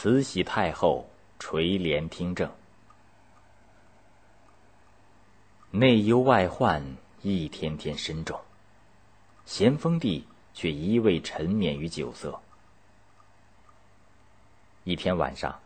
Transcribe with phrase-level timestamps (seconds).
[0.00, 1.10] 慈禧太后
[1.40, 2.52] 垂帘听政，
[5.72, 8.40] 内忧外患一天天深重，
[9.44, 10.24] 咸丰帝
[10.54, 12.40] 却一味沉湎于酒色。
[14.84, 15.58] 一天晚上，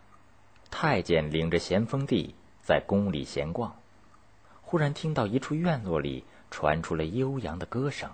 [0.71, 3.77] 太监领着咸丰帝在宫里闲逛，
[4.63, 8.11] 忽然听到一处院落里传出了悠扬的歌声。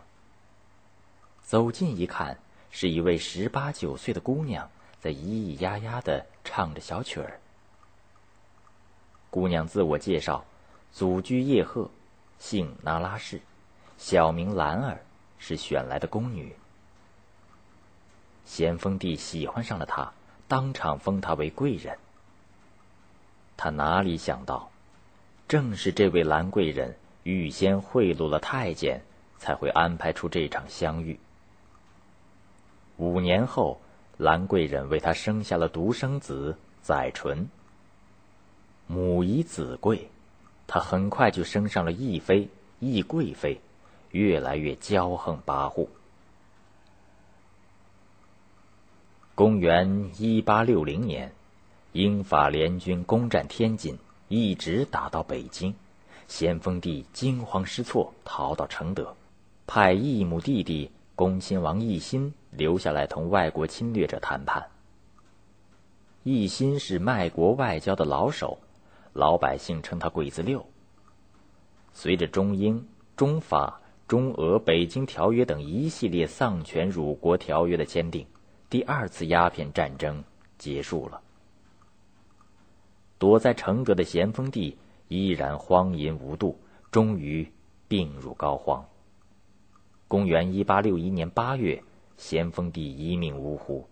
[1.45, 2.39] 走近一看，
[2.73, 4.69] 是一位十八九岁的姑娘
[5.01, 7.41] 在咿咿呀呀的唱着小曲儿。
[9.31, 10.45] 姑娘自我介绍，
[10.93, 11.91] 祖居叶赫，
[12.39, 13.41] 姓那拉氏，
[13.99, 15.01] 小名兰儿，
[15.39, 16.55] 是选来的宫女。
[18.45, 20.13] 咸丰帝喜欢上了她，
[20.49, 21.99] 当场封她为贵人。
[23.57, 24.71] 他哪里想到，
[25.49, 29.03] 正是这位兰贵人预先贿赂了太监，
[29.37, 31.19] 才会安排出这场相遇。
[32.97, 33.81] 五年后，
[34.19, 37.49] 兰贵人为他生下了独生子载淳。
[38.87, 40.11] 母以子贵，
[40.67, 42.49] 他很快就升上了义妃、
[42.81, 43.61] 义贵妃，
[44.11, 45.87] 越来越骄横跋扈。
[49.35, 51.33] 公元一八六零年，
[51.93, 55.75] 英法联军攻占天津，一直打到北京。
[56.27, 59.17] 咸丰帝惊慌失措，逃到承德，
[59.67, 60.91] 派义母弟弟。
[61.15, 64.69] 恭亲王奕欣留下来同外国侵略者谈判。
[66.23, 68.59] 一心是卖国外交的老手，
[69.13, 70.67] 老百姓称他“鬼子六”。
[71.93, 78.27] 随着中英、中法、中俄北京条约等一系列丧权辱国条约的签订，
[78.69, 80.23] 第二次鸦片战争
[80.59, 81.21] 结束了。
[83.19, 84.79] 躲在承德的咸丰帝
[85.09, 86.61] 依然荒淫无度，
[86.91, 87.51] 终于
[87.89, 88.85] 病入膏肓。
[90.07, 91.83] 公元一八六一年八月，
[92.19, 93.89] 咸丰帝一命呜呼。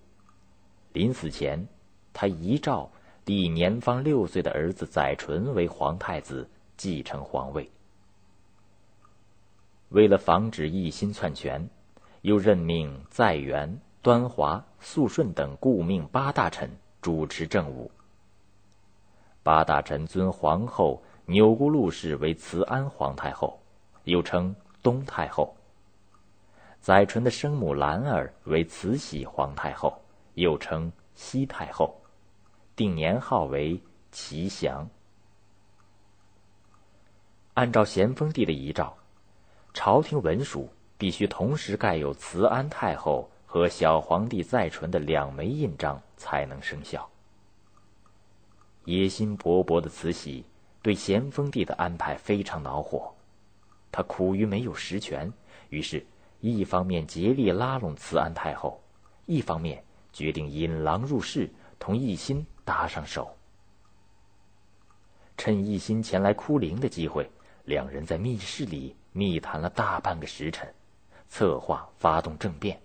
[0.92, 1.66] 临死前，
[2.12, 2.90] 他遗诏
[3.24, 7.70] 立年方六岁的儿子载淳为皇太子，继承皇位。
[9.90, 11.66] 为了防止一心篡权，
[12.22, 16.68] 又任命载元、端华、肃顺等顾命八大臣
[17.00, 17.90] 主持政务。
[19.42, 23.60] 八大臣尊皇后钮钴禄氏为慈安皇太后，
[24.04, 25.54] 又称东太后。
[26.80, 30.00] 载淳的生母兰儿为慈禧皇太后，
[30.34, 32.00] 又称西太后，
[32.76, 33.80] 定年号为
[34.12, 34.88] 祺祥。
[37.54, 38.96] 按照咸丰帝的遗诏，
[39.74, 47.08] 朝廷文书必须同时盖有慈安太后和小皇帝载淳的两枚印章才能生效。
[48.84, 50.44] 野心勃勃的慈禧
[50.82, 53.12] 对咸丰帝的安排非常恼火，
[53.90, 55.32] 他苦于没有实权，
[55.70, 56.06] 于是。
[56.40, 58.82] 一方面竭力拉拢慈安太后，
[59.24, 59.82] 一方面
[60.12, 63.36] 决定引狼入室，同奕欣搭上手。
[65.36, 67.30] 趁奕心前来哭灵的机会，
[67.64, 70.72] 两人在密室里密谈了大半个时辰，
[71.28, 72.80] 策划发动政变。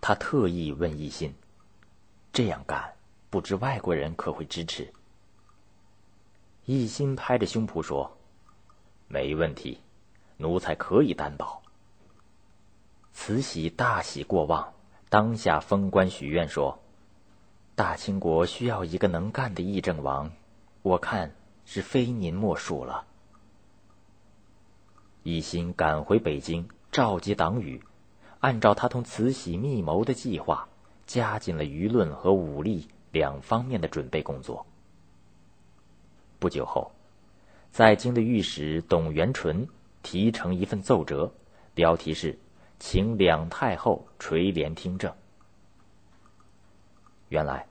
[0.00, 1.34] 他特意问奕心
[2.32, 2.92] ：“这样干，
[3.30, 4.92] 不知外国人可会支持？”
[6.66, 8.16] 奕心拍着胸脯说
[9.08, 9.80] ：“没问题，
[10.36, 11.62] 奴才可以担保。”
[13.14, 14.74] 慈禧大喜过望，
[15.08, 16.80] 当下封官许愿说
[17.74, 20.30] ：“大清国需要一个能干的议政王，
[20.82, 23.06] 我看是非您莫属了。”
[25.22, 27.82] 一心赶回北京，召集党羽，
[28.40, 30.68] 按照他同慈禧密谋的计划，
[31.06, 34.66] 加紧了舆论和武力两方面的准备工作。
[36.40, 36.90] 不久后，
[37.70, 39.66] 在京的御史董元淳
[40.02, 41.32] 提成一份奏折，
[41.74, 42.38] 标题是。
[42.86, 45.10] 请两太后垂帘听政。
[47.30, 47.66] 原来，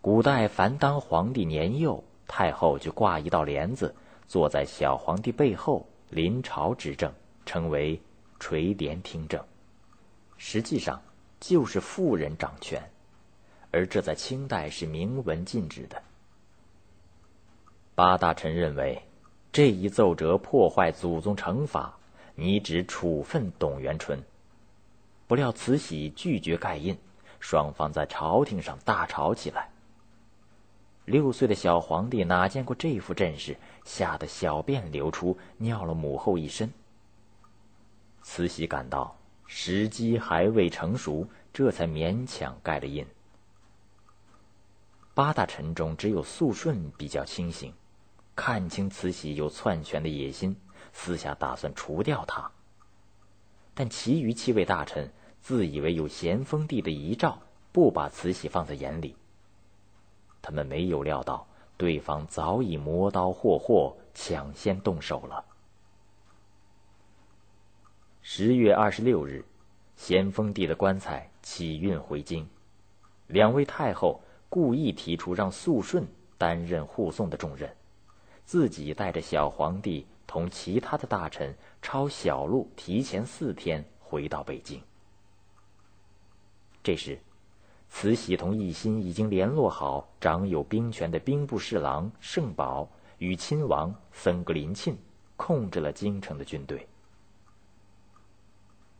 [0.00, 3.92] 古代凡当皇帝年幼，太后就挂一道帘子，
[4.28, 7.12] 坐在小皇帝背后临朝执政，
[7.44, 8.00] 称为
[8.38, 9.44] 垂帘听政。
[10.36, 11.02] 实际上，
[11.40, 12.80] 就是妇人掌权，
[13.72, 16.00] 而这在清代是明文禁止的。
[17.96, 19.02] 八大臣认为，
[19.50, 21.98] 这一奏折破坏祖宗惩罚。
[22.38, 24.22] 拟旨处分董元淳，
[25.26, 26.96] 不料慈禧拒绝盖印，
[27.40, 29.68] 双方在朝廷上大吵起来。
[31.04, 36.72] 六岁的小皇帝哪见过这副阵势，吓得小便流出，尿了母后一身。
[38.22, 43.06] 慈禧感到时机还未成熟，这才勉强盖了印。
[45.14, 47.72] 八大臣中只有肃顺比较清醒，
[48.34, 50.56] 看清慈禧有篡权的野心。
[50.92, 52.50] 私下打算除掉他，
[53.78, 57.38] 但其余七位大臣自以为有咸丰帝的遗诏，
[57.72, 59.14] 不把慈禧放在眼里，
[60.40, 61.46] 他们没有料到，
[61.76, 65.44] 对方早已磨刀霍霍，抢先动手了。
[68.22, 69.44] 十月二十六日，
[69.94, 72.48] 咸丰帝的棺材启运回京，
[73.26, 76.06] 两位太后故意提出让肃顺
[76.38, 77.70] 担任护送的重任，
[78.46, 84.82] 自己带着小皇帝同其他的大臣抄小路，提前四天回到北京。
[86.82, 87.18] 这时。
[87.88, 94.98] 慈禧同奕欣已经联络好掌有兵权的兵部侍郎盛宝与亲王森格林沁，
[95.36, 96.86] 控制了京城的军队。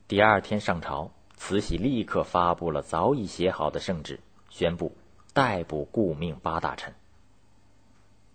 [0.06, 4.20] 第二天上朝，慈禧立刻发布了早已写好的圣旨，
[4.50, 4.96] 宣布
[5.34, 6.94] 逮捕顾命八大臣。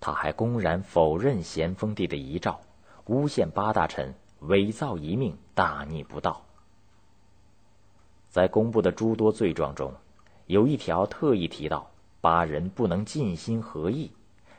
[0.02, 2.60] 他还公然否认咸丰帝的遗诏，
[3.12, 6.46] 诬陷八大臣伪造遗命，大逆不道。
[8.30, 9.94] 在公布的诸多罪状中，
[10.46, 11.92] 有一条特意提到，
[12.22, 14.14] 八人不能尽心合意，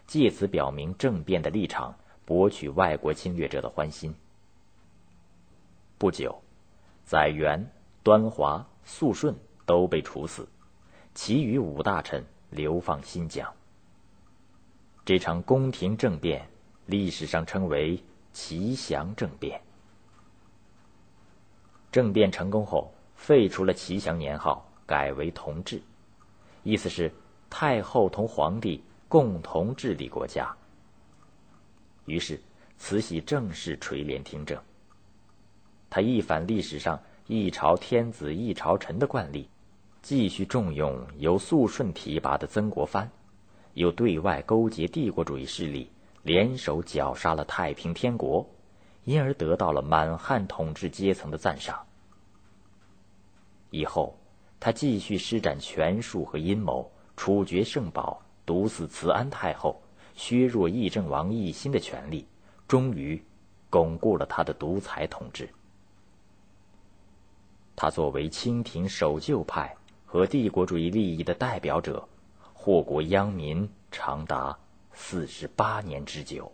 [0.07, 1.95] 借此表明政变的立场，
[2.27, 4.15] 博取外国侵略者的欢心。
[5.97, 6.43] 不久，
[7.07, 7.73] 载元、
[8.03, 9.35] 端华、肃顺
[9.65, 10.47] 都被处死，
[11.15, 13.51] 其余五大臣流放新疆。
[15.07, 16.47] 这场宫廷政变，
[16.85, 17.99] 历史上称为
[18.33, 19.61] “齐祥政变”。
[21.93, 24.67] 政变成功后，废除了齐祥年号。
[24.85, 25.81] 改为同治，
[26.65, 27.11] 意思是
[27.49, 30.55] 太后同皇帝共同治理国家。
[32.05, 32.39] 于是，
[32.77, 34.61] 慈禧正式垂帘听政。
[35.89, 39.49] 他一反历史上一朝天子一朝臣的惯例，
[40.03, 43.11] 继续重用由肃顺提拔的曾国藩，
[43.75, 45.91] 又对外勾结帝国主义势力，
[46.23, 48.49] 联手绞杀了太平天国，
[49.05, 51.87] 因而得到了满汉统治阶层的赞赏。
[53.71, 54.17] 以后。
[54.65, 59.83] 他继续施展权术和阴谋，处决圣宝，毒死慈安太后，
[60.15, 62.25] 削弱议政王奕欣的权力，
[62.69, 63.21] 终于
[63.69, 65.49] 巩固了他的独裁统治。
[67.75, 69.75] 他作为清廷守旧派
[70.07, 72.09] 和帝国主义利益的代表者，
[72.55, 74.57] 祸国殃民长达
[74.95, 76.51] 四十八年之久。